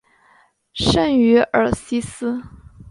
[0.73, 2.41] 圣于尔西斯。